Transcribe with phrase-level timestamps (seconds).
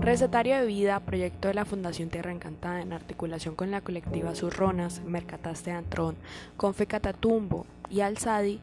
[0.00, 5.02] Recetario de Vida, proyecto de la Fundación Tierra Encantada en articulación con la colectiva Surronas,
[5.04, 6.16] Mercataste Antrón,
[6.56, 8.60] Confe Catatumbo y Alzadi,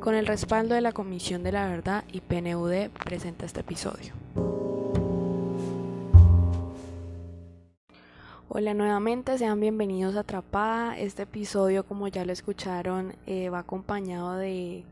[0.00, 4.14] con el respaldo de la Comisión de la Verdad y PNUD, presenta este episodio.
[8.48, 10.98] Hola nuevamente, sean bienvenidos a Atrapada.
[10.98, 14.82] Este episodio, como ya lo escucharon, eh, va acompañado de,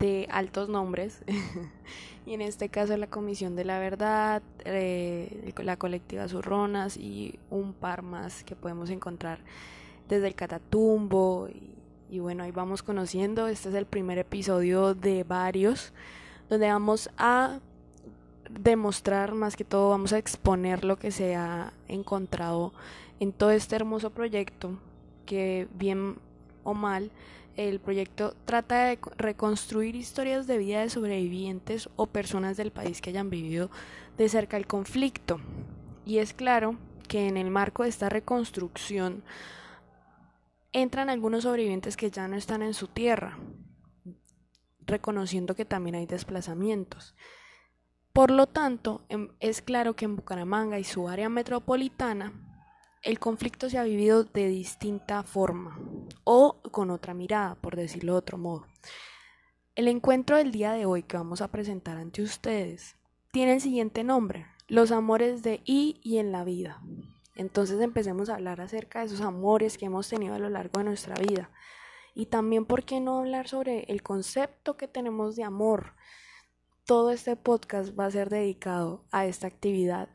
[0.00, 1.22] de altos nombres.
[2.26, 7.72] y en este caso la Comisión de la Verdad, eh, la colectiva Zurronas y un
[7.72, 9.38] par más que podemos encontrar
[10.08, 11.48] desde el Catatumbo.
[11.48, 11.74] Y,
[12.16, 13.46] y bueno, ahí vamos conociendo.
[13.46, 15.92] Este es el primer episodio de varios,
[16.48, 17.60] donde vamos a
[18.50, 22.72] demostrar, más que todo vamos a exponer lo que se ha encontrado
[23.20, 24.78] en todo este hermoso proyecto,
[25.24, 26.16] que bien
[26.64, 27.10] o mal,
[27.56, 33.10] el proyecto trata de reconstruir historias de vida de sobrevivientes o personas del país que
[33.10, 33.70] hayan vivido
[34.16, 35.40] de cerca el conflicto.
[36.04, 36.76] Y es claro
[37.08, 39.22] que en el marco de esta reconstrucción
[40.72, 43.38] entran algunos sobrevivientes que ya no están en su tierra,
[44.80, 47.14] reconociendo que también hay desplazamientos.
[48.12, 52.49] Por lo tanto, em, es claro que en Bucaramanga y su área metropolitana
[53.02, 55.78] el conflicto se ha vivido de distinta forma
[56.24, 58.66] o con otra mirada, por decirlo de otro modo.
[59.74, 62.96] El encuentro del día de hoy que vamos a presentar ante ustedes
[63.32, 66.80] tiene el siguiente nombre, Los amores de y y en la vida.
[67.34, 70.84] Entonces empecemos a hablar acerca de esos amores que hemos tenido a lo largo de
[70.84, 71.50] nuestra vida.
[72.14, 75.94] Y también, ¿por qué no hablar sobre el concepto que tenemos de amor?
[76.84, 80.08] Todo este podcast va a ser dedicado a esta actividad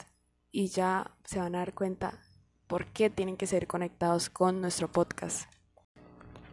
[0.52, 2.22] y ya se van a dar cuenta
[2.68, 5.50] por qué tienen que ser conectados con nuestro podcast.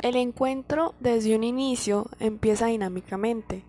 [0.00, 3.64] El encuentro desde un inicio empieza dinámicamente.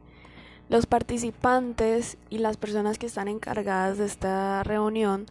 [0.68, 5.28] Los participantes y las personas que están encargadas de esta reunión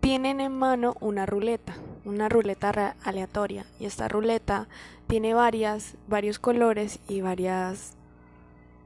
[0.00, 4.68] tienen en mano una ruleta, una ruleta aleatoria y esta ruleta
[5.06, 7.94] tiene varias, varios colores y varias,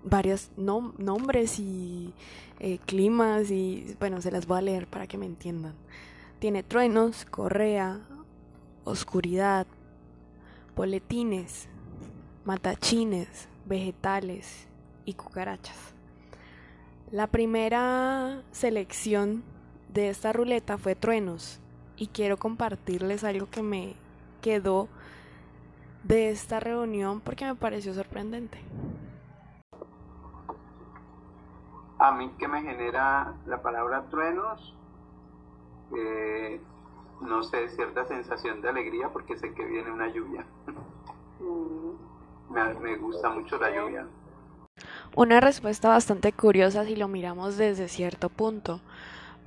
[0.05, 2.15] varios nombres y
[2.61, 5.75] eh, climas y bueno, se las voy a leer para que me entiendan.
[6.39, 7.99] Tiene truenos, correa,
[8.85, 9.67] oscuridad,
[10.77, 11.69] boletines,
[12.45, 14.69] matachines, vegetales
[15.05, 15.95] y cucarachas.
[17.11, 19.43] La primera selección
[19.93, 21.59] de esta ruleta fue truenos
[21.97, 23.95] y quiero compartirles algo que me
[24.41, 24.89] quedó
[26.05, 28.61] de esta reunión porque me pareció sorprendente.
[31.99, 34.78] A mí que me genera la palabra truenos,
[35.97, 36.61] eh,
[37.21, 40.47] no sé, cierta sensación de alegría porque sé que viene una lluvia.
[41.41, 42.53] Mm.
[42.53, 44.07] me, me gusta mucho la lluvia.
[45.17, 48.81] Una respuesta bastante curiosa si lo miramos desde cierto punto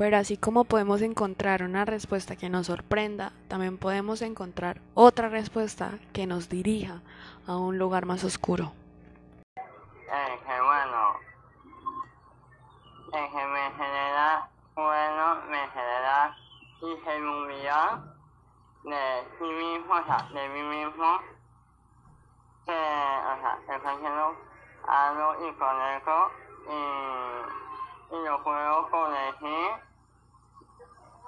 [0.02, 6.00] pero así como podemos encontrar una respuesta que nos sorprenda, también podemos encontrar otra respuesta
[6.12, 7.04] que nos dirija
[7.46, 8.74] a un lugar más oscuro.
[9.56, 11.20] Eh, que bueno,
[13.14, 15.91] eh, que me genera, bueno, me genera
[16.82, 18.00] ingenuidad
[18.84, 21.20] de sí mismo, o sea, de mí mismo,
[22.66, 24.36] que, o sea, estoy haciendo
[24.88, 26.32] algo incorrecto
[26.68, 29.92] y, y lo puedo corregir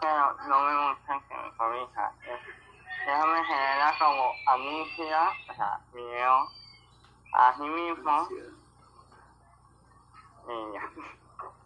[0.03, 2.11] pero no me gusta que me corrija.
[2.25, 6.49] Eso me genera como amicia, o sea, miedo
[7.31, 8.27] a sí mismo.
[10.49, 10.89] Y ya.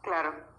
[0.03, 0.56] Claro.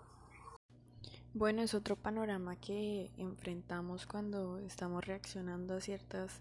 [1.38, 6.41] Bueno, es otro panorama que enfrentamos cuando estamos reaccionando a ciertas,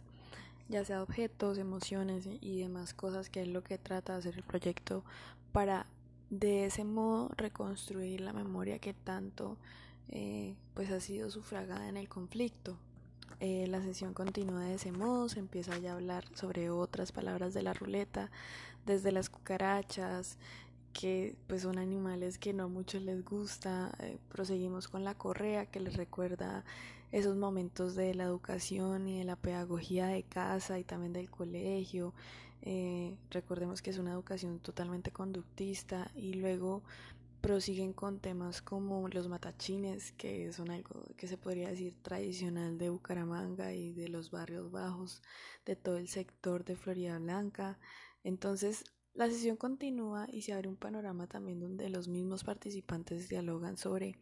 [0.69, 4.41] ya sea objetos, emociones y demás cosas, que es lo que trata de hacer el
[4.43, 5.03] proyecto
[5.51, 5.85] para
[6.31, 9.55] de ese modo reconstruir la memoria que tanto
[10.09, 12.75] eh, pues ha sido sufragada en el conflicto.
[13.39, 17.53] Eh, la sesión continúa de ese modo, se empieza ya a hablar sobre otras palabras
[17.53, 18.31] de la ruleta,
[18.87, 20.39] desde las cucarachas,
[20.93, 25.65] que pues son animales que no a muchos les gusta, eh, proseguimos con la correa
[25.67, 26.63] que les recuerda
[27.11, 32.13] esos momentos de la educación y de la pedagogía de casa y también del colegio,
[33.29, 36.83] recordemos que es una educación totalmente conductista y luego
[37.41, 42.89] prosiguen con temas como los matachines, que son algo que se podría decir tradicional de
[42.89, 45.21] Bucaramanga y de los barrios bajos,
[45.65, 47.79] de todo el sector de Florida Blanca.
[48.23, 48.83] Entonces,
[49.17, 54.19] la sesión continúa y se abre un panorama también donde los mismos participantes dialogan sobre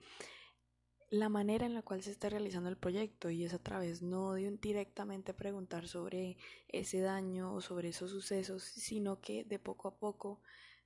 [1.09, 4.33] la manera en la cual se está realizando el proyecto y es a través no
[4.33, 6.37] de directamente preguntar sobre
[6.69, 10.39] ese daño o sobre esos sucesos, sino que de poco a poco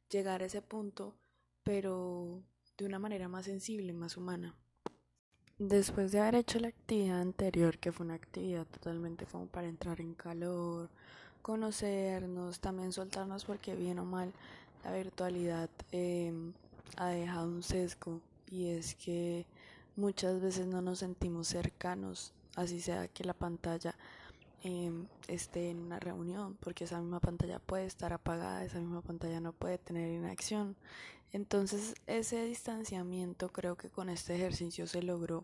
[0.09, 1.15] llegar a ese punto
[1.63, 2.44] pero
[2.77, 4.56] de una manera más sensible, más humana.
[5.59, 10.01] Después de haber hecho la actividad anterior, que fue una actividad totalmente como para entrar
[10.01, 10.89] en calor,
[11.41, 14.33] conocernos, también soltarnos porque bien o mal
[14.83, 16.53] la virtualidad em,
[16.97, 19.45] ha dejado un sesgo y es que
[19.95, 23.95] muchas veces no nos sentimos cercanos, así sea que la pantalla
[24.63, 29.39] em, esté en una reunión, porque esa misma pantalla puede estar apagada, esa misma pantalla
[29.39, 30.75] no puede tener inacción.
[31.31, 35.44] Entonces ese distanciamiento creo que con este ejercicio se logró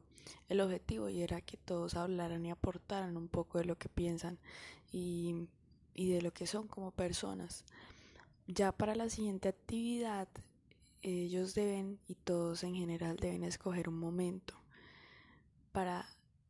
[0.50, 4.40] el objetivo y era que todos hablaran y aportaran un poco de lo que piensan
[4.92, 5.48] y,
[5.96, 7.64] y de lo que son como personas.
[8.48, 10.28] Ya para la siguiente actividad
[11.02, 14.56] ellos deben y todos en general deben escoger un momento
[15.72, 16.08] para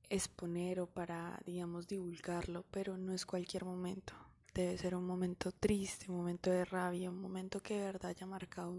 [0.09, 4.13] exponer o para, digamos, divulgarlo, pero no es cualquier momento.
[4.53, 8.25] Debe ser un momento triste, un momento de rabia, un momento que de verdad haya
[8.25, 8.77] marcado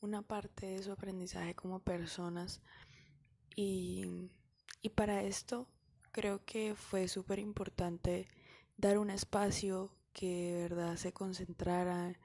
[0.00, 2.60] una parte de su aprendizaje como personas.
[3.54, 4.28] Y,
[4.82, 5.68] y para esto
[6.10, 8.26] creo que fue súper importante
[8.76, 12.18] dar un espacio que de verdad se concentrara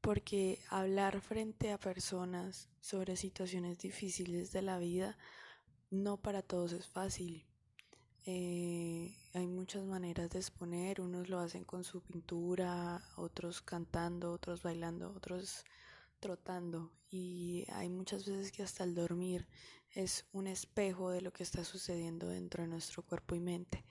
[0.00, 5.16] porque hablar frente a personas sobre situaciones difíciles de la vida
[5.90, 7.44] no para todos es fácil.
[8.24, 14.62] Eh, hay muchas maneras de exponer, unos lo hacen con su pintura, otros cantando, otros
[14.62, 15.64] bailando, otros
[16.20, 19.46] trotando y hay muchas veces que hasta el dormir
[19.90, 23.84] es un espejo de lo que está sucediendo dentro de nuestro cuerpo y mente.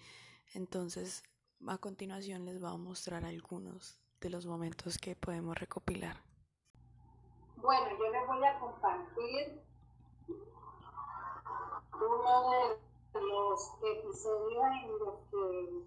[0.54, 1.24] Entonces,
[1.68, 6.18] a continuación les voy a mostrar algunos de los momentos que podemos recopilar.
[7.58, 9.62] Bueno, yo les voy a compartir
[11.94, 12.52] uno
[13.13, 15.84] de los episodios en los que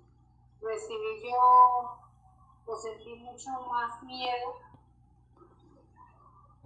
[0.62, 1.98] recibí yo
[2.66, 4.56] o sentí mucho más miedo.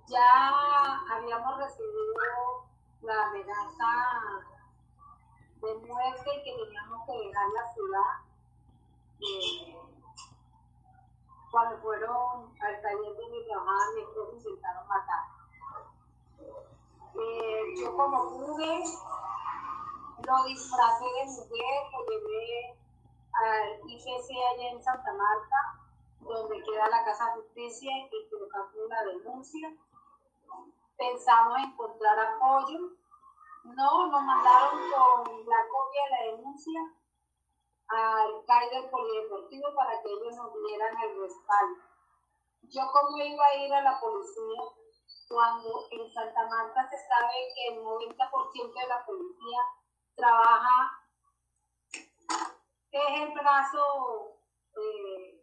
[0.09, 2.67] Ya habíamos recibido
[3.03, 4.45] la amenaza
[5.61, 8.28] de muerte y que teníamos que dejar la ciudad.
[9.21, 9.77] Eh,
[11.51, 15.25] cuando fueron al taller donde trabajaba mi esposo intentaron matar.
[17.15, 18.85] Eh, yo como pude,
[20.25, 22.79] lo disfrazé de mujer, lo llevé
[23.33, 25.81] al IGC allá en Santa Marta,
[26.21, 29.75] donde queda la Casa de Justicia y colocamos una denuncia.
[30.97, 32.93] Pensamos encontrar apoyo.
[33.65, 36.81] No, nos mandaron con la copia de la denuncia
[37.89, 41.83] al CAI del Polideportivo para que ellos nos dieran el respaldo.
[42.63, 44.63] Yo como iba a ir a la policía,
[45.29, 49.59] cuando en Santa Marta se sabe que el 90% de la policía
[50.17, 51.05] trabaja,
[52.91, 54.37] es el brazo
[54.77, 55.41] eh,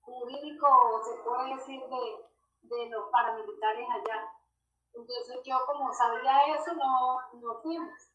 [0.00, 2.30] jurídico, se puede decir, de,
[2.62, 4.32] de los paramilitares allá.
[4.92, 8.09] Entonces yo como sabía eso, no, no fuimos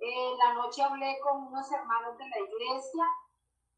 [0.00, 3.04] en la noche hablé con unos hermanos de la iglesia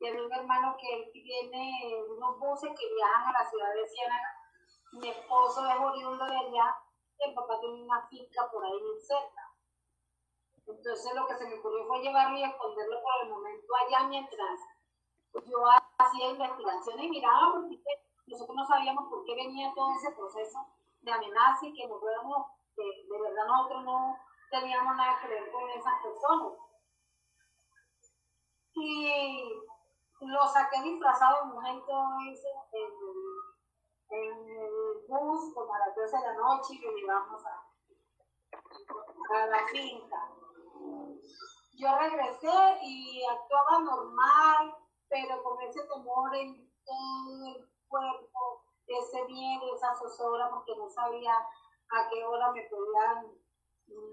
[0.01, 4.35] y había un hermano que tiene unos buses que viajan a la ciudad de Ciénaga.
[4.93, 6.77] Mi esposo es oriundo de allá,
[7.19, 9.55] el papá tiene una finca por ahí en cerca.
[10.67, 14.61] Entonces lo que se me ocurrió fue llevarlo y esconderlo por el momento allá mientras
[15.33, 15.65] yo
[15.99, 17.81] hacía investigaciones y miraba porque
[18.27, 20.59] nosotros no sabíamos por qué venía todo ese proceso
[21.01, 24.19] de amenaza y que nos fuéramos, de, de verdad nosotros no
[24.51, 26.59] teníamos nada que ver con esas personas.
[28.75, 29.63] Y
[30.21, 32.37] lo saqué disfrazado en un momento en,
[34.11, 37.65] en el bus como a las 12 de la noche y lo llevamos a,
[39.47, 40.31] la finca.
[41.75, 44.75] Yo regresé y actuaba normal,
[45.09, 51.35] pero con ese temor en todo el cuerpo, ese miedo, esa zozobra, porque no sabía
[51.35, 53.39] a qué hora me podían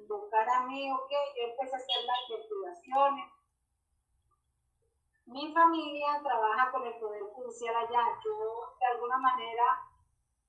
[0.07, 3.31] buscar a mí, ok, yo empecé a hacer las investigaciones.
[5.25, 8.19] Mi familia trabaja con el Poder Judicial allá.
[8.23, 9.65] Yo, de alguna manera,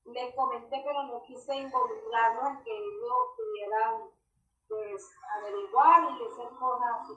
[0.04, 4.11] les comenté, pero no quise involucrarlos en que ellos pudieran
[4.68, 7.14] pues, averiguar y hacer cosas así.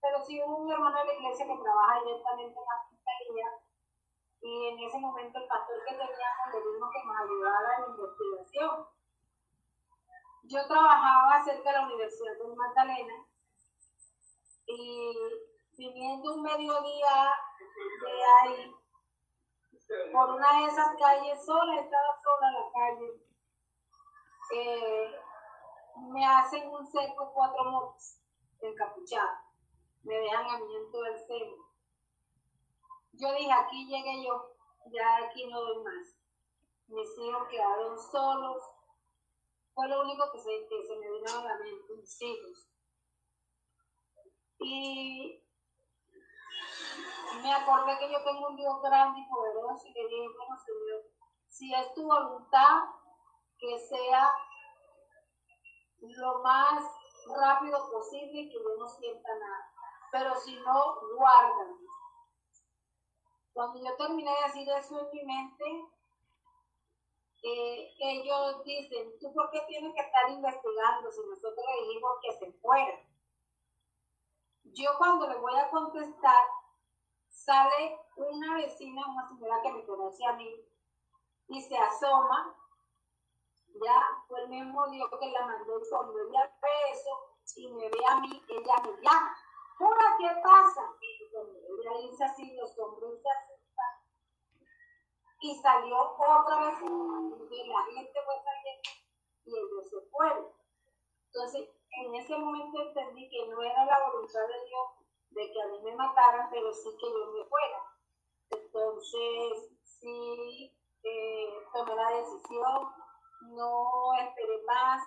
[0.00, 3.66] Pero sí hubo un hermano de la iglesia que trabaja directamente en la fiscalía
[4.42, 7.88] y en ese momento el pastor que teníamos le dijo que nos ayudara en la
[7.88, 8.86] investigación
[10.48, 13.26] yo trabajaba cerca de la Universidad de Magdalena
[14.66, 15.12] y
[15.76, 17.32] viniendo un mediodía
[18.02, 18.74] de ahí,
[20.12, 23.26] por una de esas calles sola, estaba sola la calle,
[24.54, 25.20] eh,
[26.10, 28.18] me hacen un cerco cuatro motos
[28.60, 29.38] encapuchados,
[30.02, 31.66] me dejan a mí en todo el centro.
[33.12, 34.52] Yo dije, aquí llegué yo,
[34.92, 36.16] ya aquí no doy más.
[36.88, 38.62] Mis hijos quedaron solos,
[39.76, 42.66] fue lo único que se, que me vino a la mente, mis hijos.
[44.58, 45.44] Y
[47.42, 51.02] me acordé que yo tengo un Dios grande y poderoso y le dije, bueno, Señor,
[51.46, 52.84] si es tu voluntad,
[53.58, 54.32] que sea
[56.00, 56.82] lo más
[57.36, 59.72] rápido posible y que yo no sienta nada.
[60.10, 61.76] Pero si no, guárdame.
[63.52, 65.95] Cuando yo terminé de decir eso en mi mente,
[67.48, 72.32] eh, ellos dicen, ¿tú por qué tienes que estar investigando si nosotros le dijimos que
[72.32, 73.00] se fuera?
[74.64, 76.44] Yo cuando le voy a contestar,
[77.28, 80.60] sale una vecina, una señora que me conoce a mí,
[81.48, 82.56] y se asoma,
[83.80, 87.88] ya fue el mismo Dios que la mandó, y cuando ella ve eso y me
[87.88, 89.36] ve a mí, ella me llama,
[89.78, 90.96] ¿Pura qué pasa?
[91.00, 93.20] Y cuando ella dice así, los hombres
[95.46, 98.90] y salió otra vez, y la gente fue saliendo,
[99.44, 100.46] y ellos se fueron.
[101.26, 101.68] Entonces,
[102.02, 104.86] en ese momento entendí que no era la voluntad de Dios
[105.30, 107.82] de que a mí me mataran, pero sí que yo me fuera.
[108.50, 112.92] Entonces, sí eh, tomé la decisión,
[113.42, 115.06] no esperé más,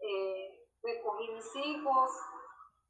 [0.00, 2.10] eh, recogí mis hijos,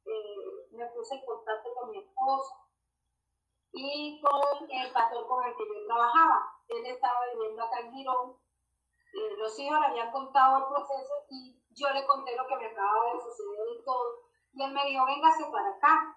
[0.05, 2.64] eh, me puse en contacto con mi esposo
[3.75, 6.47] y con el pastor con el que yo trabajaba.
[6.69, 8.37] Él estaba viviendo acá en Girón.
[9.37, 13.13] los hijos le habían contado el proceso y yo le conté lo que me acababa
[13.13, 14.23] de suceder y todo.
[14.53, 16.15] Y él me dijo, véngase para acá.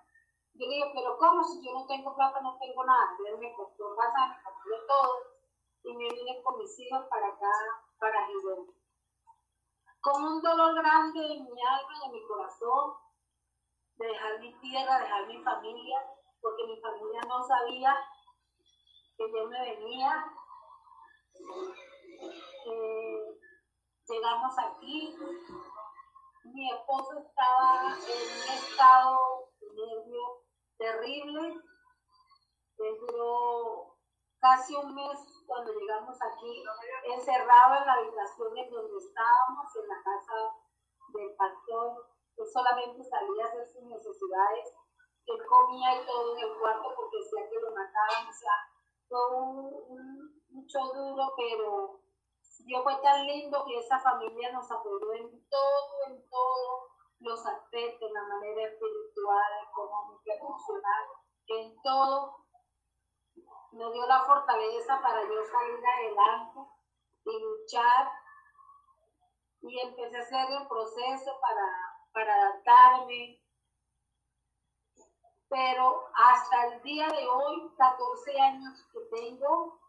[0.54, 1.42] Yo le dije, pero ¿cómo?
[1.42, 3.16] Si yo no tengo plata, no tengo nada.
[3.26, 5.14] Él me costó casa, me compró todo.
[5.82, 7.52] Y me vine con mis hijos para acá,
[7.98, 8.70] para Gijón.
[10.00, 12.94] Con un dolor grande en mi alma y en mi corazón,
[13.96, 17.96] de dejar mi tierra, dejar mi familia, porque mi familia no sabía
[19.16, 20.24] que yo me venía.
[24.08, 25.16] Llegamos aquí,
[26.44, 30.44] mi esposo estaba en un estado de nervio
[30.78, 31.62] terrible,
[33.00, 33.96] duró
[34.40, 36.64] casi un mes cuando llegamos aquí,
[37.04, 40.54] encerrado en la habitación en donde estábamos, en la casa
[41.08, 44.74] del pastor, que solamente salía a hacer sus necesidades,
[45.28, 48.52] él comía y todo en el cuarto porque decía que lo mataban, o sea,
[49.08, 52.00] fue un, mucho duro, pero
[52.64, 58.08] Dios fue tan lindo que esa familia nos apoyó en todo, en todos los aspectos,
[58.08, 61.04] en la manera espiritual, económica, emocional,
[61.48, 62.44] en todo.
[63.72, 66.60] Me dio la fortaleza para yo salir adelante
[67.24, 68.12] y luchar.
[69.60, 71.66] Y empecé a hacer el proceso para,
[72.12, 73.37] para adaptarme.
[75.48, 79.80] Pero hasta el día de hoy, 14 años que tengo,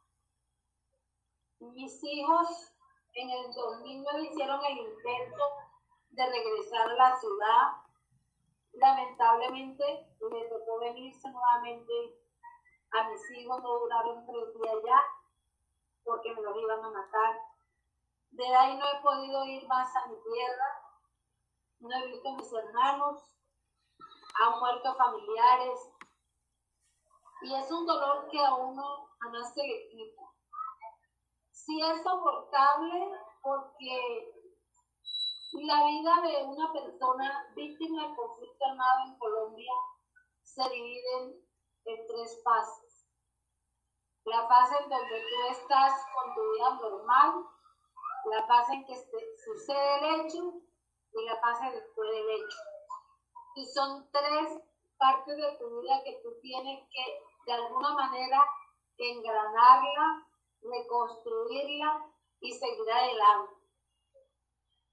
[1.60, 2.74] mis hijos
[3.13, 5.44] en el 2009 hicieron el intento
[6.12, 7.72] de regresar a la ciudad.
[8.74, 11.94] Lamentablemente me tocó venirse nuevamente
[12.92, 15.01] a mis hijos, no duraron tres días ya
[16.04, 17.39] porque me los iban a matar.
[18.32, 20.82] De ahí no he podido ir más a mi tierra,
[21.80, 23.38] no he visto a mis hermanos,
[24.36, 25.91] han muerto familiares
[27.41, 30.29] y es un dolor que a uno jamás se le quita
[31.69, 33.12] sí es soportable
[33.43, 34.33] porque
[35.53, 39.71] la vida de una persona víctima de conflicto armado en Colombia
[40.41, 41.43] se divide
[41.86, 43.07] en, tres fases.
[44.25, 47.45] La fase en donde tú estás con tu vida normal,
[48.25, 48.95] la fase en que
[49.43, 50.53] sucede el hecho
[51.13, 52.57] y la fase después del hecho.
[53.60, 54.62] Y son tres
[54.98, 58.39] partes de tu vida que tú tienes que de alguna manera
[58.98, 60.25] engranarla
[60.62, 62.06] reconstruirla
[62.39, 63.54] y seguir adelante.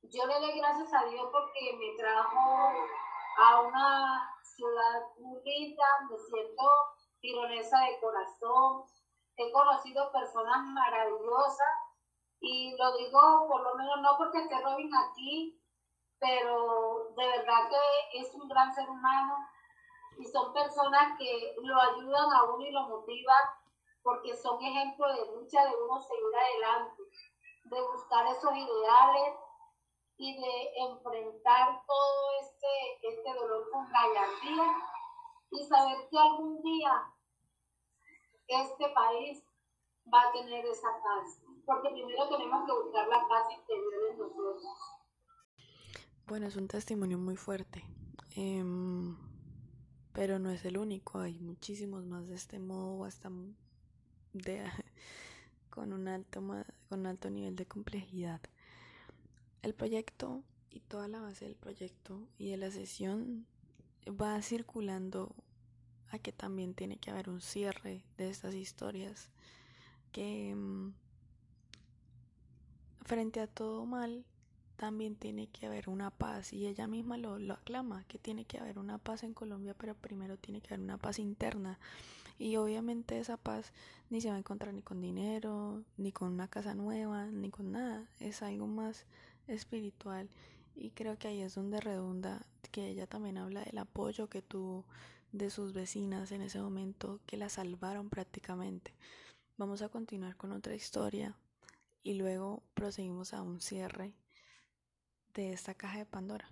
[0.02, 2.72] Yo le doy gracias a Dios porque me trajo
[3.38, 6.64] a una ciudad muy linda, me siento
[7.20, 8.84] tironesa de corazón,
[9.36, 11.76] he conocido personas maravillosas
[12.40, 15.60] y lo digo por lo menos no porque esté Robin aquí,
[16.18, 17.68] pero de verdad
[18.10, 19.36] que es un gran ser humano
[20.18, 23.44] y son personas que lo ayudan a uno y lo motivan
[24.02, 27.02] porque son ejemplos de lucha de uno seguir adelante,
[27.64, 29.34] de buscar esos ideales
[30.18, 34.64] y de enfrentar todo este, este dolor con gallardía
[35.50, 37.12] y saber que algún día
[38.46, 39.44] este país
[40.12, 44.95] va a tener esa paz, porque primero tenemos que buscar la paz interior en nosotros.
[46.28, 47.84] Bueno, es un testimonio muy fuerte,
[48.34, 49.16] em,
[50.12, 53.30] pero no es el único, hay muchísimos más de este modo, hasta
[55.70, 56.42] con, un alto,
[56.88, 58.40] con alto nivel de complejidad.
[59.62, 63.46] el proyecto y toda la base del proyecto y de la sesión
[64.08, 65.32] va circulando
[66.08, 69.30] a que también tiene que haber un cierre de estas historias
[70.10, 70.92] que mm,
[73.04, 74.24] frente a todo mal
[74.76, 78.58] también tiene que haber una paz y ella misma lo, lo, aclama, que tiene que
[78.58, 81.78] haber una paz en Colombia, pero primero tiene que haber una paz interna.
[82.38, 83.72] Y obviamente esa paz
[84.10, 87.72] ni se va a encontrar ni con dinero, ni con una casa nueva, ni con
[87.72, 89.06] nada, es algo más
[89.48, 90.28] espiritual
[90.76, 94.84] y creo que ahí es donde redunda que ella también habla del apoyo que tuvo
[95.32, 98.94] de sus vecinas en ese momento que la salvaron prácticamente.
[99.56, 101.34] Vamos a continuar con otra historia
[102.02, 104.12] y luego proseguimos a un cierre
[105.36, 106.48] de esta caja de Pandora.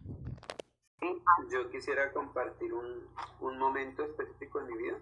[1.51, 3.09] Yo quisiera compartir un,
[3.41, 4.99] un momento específico en mi vida.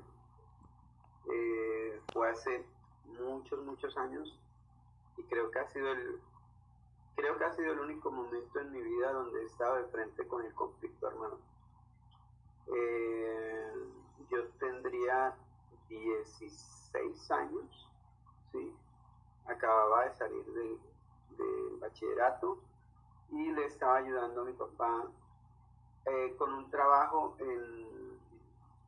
[1.32, 2.64] Eh, fue hace
[3.20, 4.38] muchos, muchos años
[5.16, 6.20] y creo que ha sido el
[7.16, 10.26] creo que ha sido el único momento en mi vida donde he estado de frente
[10.26, 11.38] con el conflicto armado.
[12.74, 13.72] Eh,
[14.30, 15.34] yo tendría
[15.88, 17.88] 16 años,
[18.52, 18.74] ¿sí?
[19.46, 20.78] acababa de salir del
[21.36, 22.58] de bachillerato
[23.32, 25.06] y le estaba ayudando a mi papá
[26.04, 28.18] eh, con un trabajo en,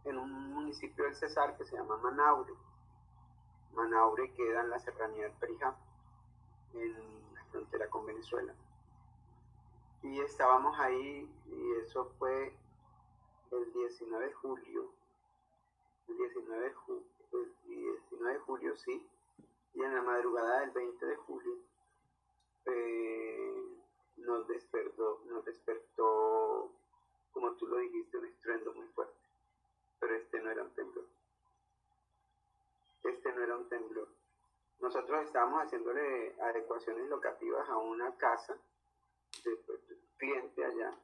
[0.04, 2.52] en, un municipio del Cesar que se llama Manaure.
[3.72, 5.74] Manaure queda en la serranía del Perijá,
[6.74, 8.54] en la frontera con Venezuela.
[10.02, 12.54] Y estábamos ahí y eso fue
[13.50, 14.90] el 19 de julio.
[16.08, 16.74] El 19 de,
[17.32, 19.08] el 19 de julio, sí.
[19.72, 21.54] Y en la madrugada del 20 de julio
[22.66, 23.53] eh,
[24.25, 26.73] nos despertó, nos despertó,
[27.33, 29.14] como tú lo dijiste, un estruendo muy fuerte.
[30.00, 31.07] Pero este no era un temblor.
[33.02, 34.09] Este no era un temblor.
[34.81, 38.57] Nosotros estábamos haciéndole adecuaciones locativas a una casa
[39.45, 39.59] de,
[40.16, 40.94] cliente allá.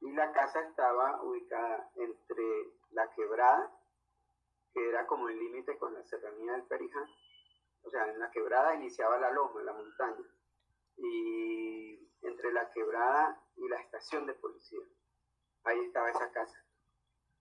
[0.00, 3.70] Y la casa estaba ubicada entre la quebrada,
[4.72, 7.08] que era como el límite con la serranía del Periján.
[7.82, 10.24] O sea, en la quebrada iniciaba la loma, la montaña.
[10.96, 14.84] Y entre la quebrada y la estación de policía.
[15.64, 16.64] Ahí estaba esa casa,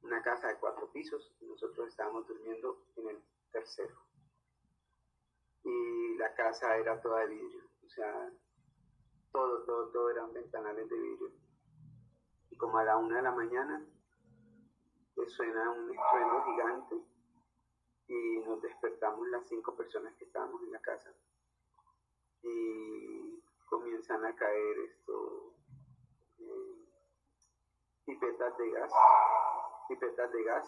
[0.02, 3.96] una casa de cuatro pisos y nosotros estábamos durmiendo en el tercero.
[5.64, 8.32] Y la casa era toda de vidrio, o sea,
[9.32, 11.32] todo, todo, todo eran ventanales de vidrio.
[12.50, 13.86] Y como a la una de la mañana,
[15.36, 16.96] suena un estruendo gigante
[18.08, 21.14] y nos despertamos las cinco personas que estábamos en la casa.
[22.44, 23.35] Y
[23.66, 25.54] comienzan a caer esto
[26.40, 26.86] eh,
[28.06, 28.92] pipetas de gas,
[29.88, 30.68] pipetas de gas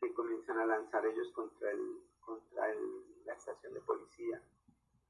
[0.00, 4.42] que comienzan a lanzar ellos contra el, contra el, la estación de policía.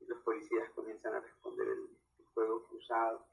[0.00, 1.88] Los policías comienzan a responder el,
[2.34, 3.24] fuego cruzado.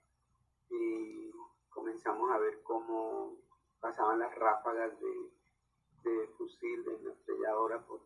[0.70, 1.32] Y
[1.72, 3.36] comenzamos a ver cómo
[3.80, 5.32] pasaban las ráfagas de,
[6.04, 8.00] de fusil de una estrelladora por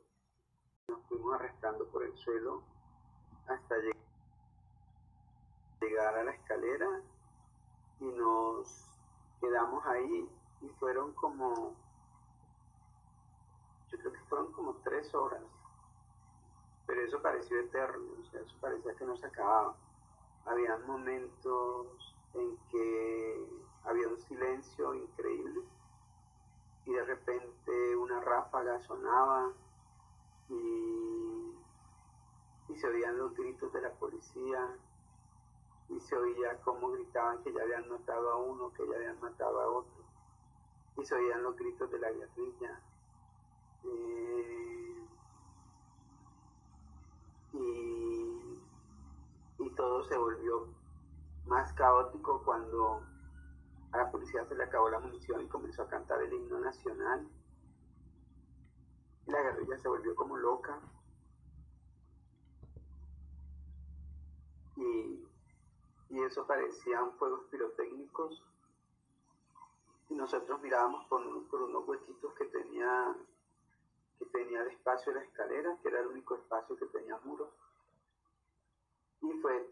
[0.87, 2.63] nos fuimos arrastrando por el suelo
[3.47, 4.04] hasta llegar
[5.85, 7.01] llegar a la escalera
[7.99, 8.85] y nos
[9.39, 10.29] quedamos ahí
[10.61, 11.75] y fueron como,
[13.91, 15.43] yo creo que fueron como tres horas,
[16.85, 19.75] pero eso pareció eterno, o sea, eso parecía que no se acababa.
[20.45, 23.47] Había momentos en que
[23.83, 25.61] había un silencio increíble
[26.85, 29.51] y de repente una ráfaga sonaba
[30.49, 31.53] y,
[32.69, 34.75] y se oían los gritos de la policía
[35.89, 39.59] y se oía cómo gritaban que ya habían matado a uno, que ya habían matado
[39.61, 40.03] a otro,
[40.97, 42.81] y se oían los gritos de la guerrilla.
[43.83, 45.07] Eh,
[47.53, 48.59] y,
[49.59, 50.67] y todo se volvió
[51.45, 53.03] más caótico cuando
[53.91, 57.27] a la policía se le acabó la munición y comenzó a cantar el himno nacional.
[59.27, 60.79] La guerrilla se volvió como loca.
[64.77, 65.25] Y
[66.09, 68.43] y eso parecían fuegos pirotécnicos.
[70.09, 73.15] Y nosotros mirábamos por, unos huequitos que tenía,
[74.19, 77.49] que tenía el espacio de la escalera, que era el único espacio que tenía muros.
[79.21, 79.67] Y fue,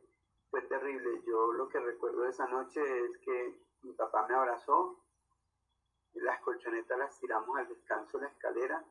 [0.50, 1.22] fue terrible.
[1.26, 4.98] Yo lo que recuerdo de esa noche es que mi papá me abrazó,
[6.14, 8.84] las colchonetas las tiramos al descanso de la escalera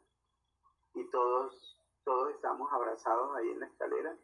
[0.95, 4.17] y todos, todos estábamos abrazados ahí en la escalera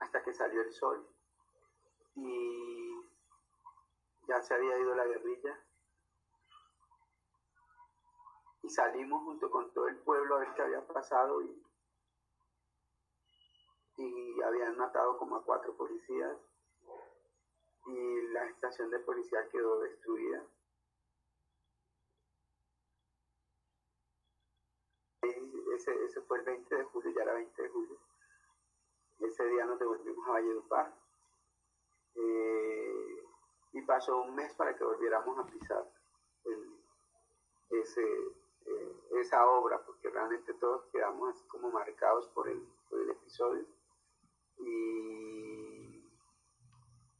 [0.00, 1.06] hasta que salió el sol
[2.14, 3.00] y
[4.26, 5.58] ya se había ido la guerrilla
[8.62, 11.62] y salimos junto con todo el pueblo a ver qué había pasado y,
[13.96, 16.36] y habían matado como a cuatro policías
[17.86, 20.44] y la estación de policía quedó destruida.
[25.22, 27.98] Ese, ese fue el 20 de julio, ya era 20 de julio.
[29.20, 30.94] Ese día nos devolvimos a Valledupar.
[32.14, 33.24] Eh,
[33.72, 35.86] y pasó un mes para que volviéramos a pisar
[37.70, 38.02] ese,
[38.66, 43.66] eh, esa obra, porque realmente todos quedamos así como marcados por el, por el episodio.
[44.58, 46.02] Y,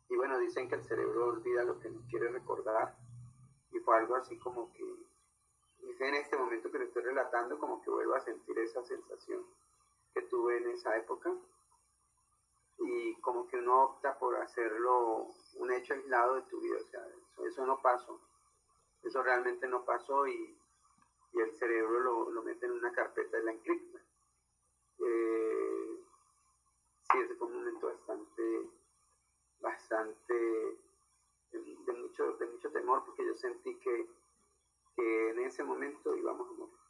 [0.09, 2.97] y bueno, dicen que el cerebro olvida lo que no quiere recordar.
[3.71, 4.85] Y fue algo así como que,
[6.01, 9.45] en este momento que lo estoy relatando, como que vuelvo a sentir esa sensación
[10.15, 11.35] que tuve en esa época.
[13.69, 16.79] Uno opta por hacerlo un hecho aislado de tu vida.
[16.79, 17.07] O sea,
[17.47, 18.19] eso, no pasó.
[19.03, 20.59] Eso realmente no pasó y,
[21.35, 23.99] el cerebro lo, lo, mete en una carpeta de la encripta.
[25.01, 26.01] Eh,
[27.13, 28.71] sí, ese fue un momento bastante,
[29.61, 30.35] bastante
[31.53, 34.09] de, mucho, de mucho temor porque yo sentí que,
[34.97, 36.88] que en ese momento íbamos a morir.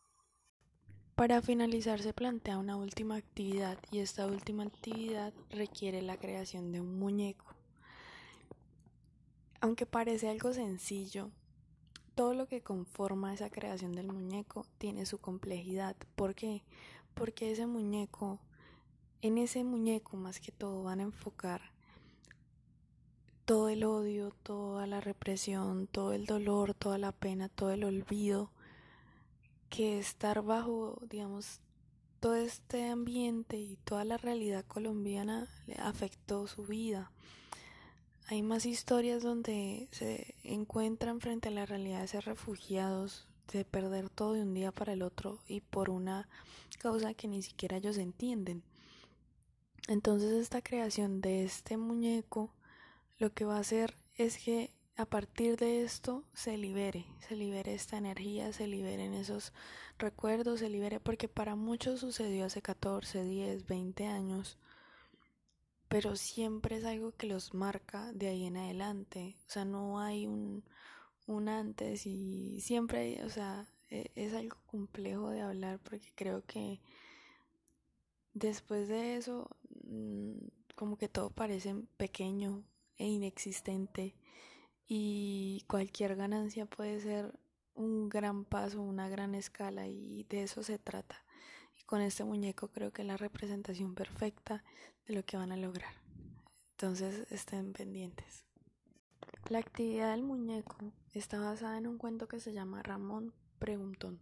[1.18, 6.80] Para finalizar se plantea una última actividad y esta última actividad requiere la creación de
[6.80, 7.44] un muñeco.
[9.60, 11.32] Aunque parece algo sencillo,
[12.14, 15.96] todo lo que conforma esa creación del muñeco tiene su complejidad.
[16.14, 16.62] ¿Por qué?
[17.14, 18.38] Porque ese muñeco,
[19.20, 21.72] en ese muñeco más que todo van a enfocar
[23.44, 28.52] todo el odio, toda la represión, todo el dolor, toda la pena, todo el olvido,
[29.68, 31.60] que estar bajo, digamos,
[32.20, 37.12] todo este ambiente y toda la realidad colombiana le afectó su vida.
[38.26, 44.10] Hay más historias donde se encuentran frente a la realidad de ser refugiados, de perder
[44.10, 46.28] todo de un día para el otro y por una
[46.78, 48.62] causa que ni siquiera ellos entienden.
[49.86, 52.52] Entonces esta creación de este muñeco
[53.16, 57.72] lo que va a hacer es que a partir de esto se libere, se libere
[57.72, 59.52] esta energía, se liberen esos
[59.98, 64.58] recuerdos, se libere porque para muchos sucedió hace 14, 10, 20 años
[65.88, 69.36] pero siempre es algo que los marca de ahí en adelante.
[69.46, 70.62] O sea, no hay un,
[71.26, 76.80] un antes y siempre, o sea, e, es algo complejo de hablar porque creo que
[78.34, 79.48] después de eso,
[79.84, 80.34] mm,
[80.76, 82.64] como que todo parece pequeño
[82.98, 84.14] e inexistente
[84.88, 87.38] y cualquier ganancia puede ser
[87.74, 91.22] un gran paso, una gran escala y de eso se trata.
[91.78, 94.64] Y con este muñeco creo que es la representación perfecta
[95.06, 95.92] de lo que van a lograr.
[96.72, 98.44] Entonces estén pendientes.
[99.48, 100.76] La actividad del muñeco
[101.12, 104.18] está basada en un cuento que se llama Ramón Preguntón.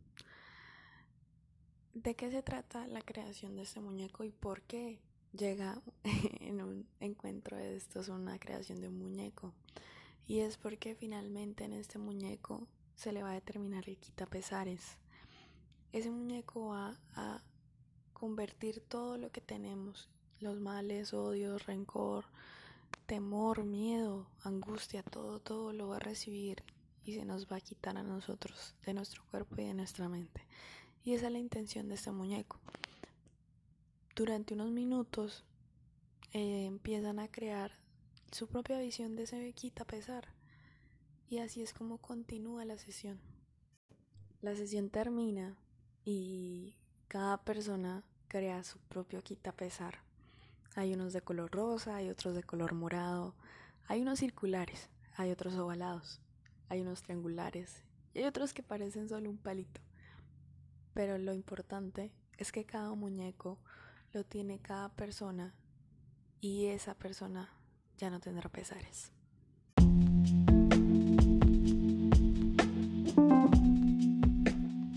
[1.95, 5.01] ¿De qué se trata la creación de este muñeco y por qué
[5.33, 5.81] llega
[6.41, 9.55] en un encuentro de estos una creación de un muñeco?
[10.27, 14.99] Y es porque finalmente en este muñeco se le va a determinar el quitapesares.
[15.93, 17.43] Ese muñeco va a
[18.13, 20.09] convertir todo lo que tenemos
[20.41, 22.27] los males, odio, rencor,
[23.07, 26.63] temor, miedo, angustia, todo, todo lo va a recibir
[27.05, 30.45] y se nos va a quitar a nosotros, de nuestro cuerpo y de nuestra mente.
[31.05, 32.59] Y esa es la intención de este muñeco.
[34.15, 35.45] Durante unos minutos
[36.33, 37.73] eh, empiezan a crear
[38.33, 40.29] su propia visión de ese quita pesar.
[41.29, 43.21] Y así es como continúa la sesión.
[44.43, 45.57] La sesión termina
[46.05, 46.77] y
[47.09, 49.99] cada persona crea su propio quita pesar.
[50.75, 53.35] Hay unos de color rosa, hay otros de color morado,
[53.89, 56.21] hay unos circulares, hay otros ovalados,
[56.69, 59.81] hay unos triangulares y hay otros que parecen solo un palito.
[60.93, 63.59] Pero lo importante es que cada muñeco
[64.13, 65.55] lo tiene cada persona
[66.41, 67.51] y esa persona
[67.99, 69.13] ya no tendrá pesares.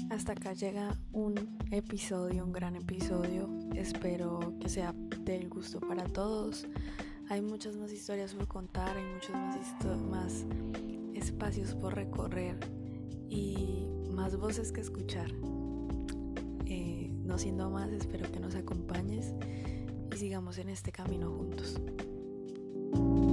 [0.10, 3.50] Hasta acá llega un episodio, un gran episodio.
[3.74, 6.68] Espero que sea del gusto para todos.
[7.30, 10.46] Hay muchas más historias por contar, hay muchos más,
[11.14, 12.58] espacios por recorrer
[13.30, 15.32] y más voces que escuchar.
[16.66, 19.34] Eh, no siendo más, espero que nos acompañes
[20.14, 21.80] y sigamos en este camino juntos.
[22.94, 23.29] you